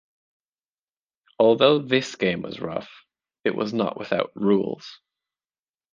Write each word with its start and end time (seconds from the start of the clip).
Although 1.37 1.77
this 1.77 2.15
game 2.15 2.41
was 2.41 2.59
rough, 2.59 2.89
it 3.43 3.53
was 3.53 3.71
not 3.71 3.99
without 3.99 4.31
rules. 4.33 4.99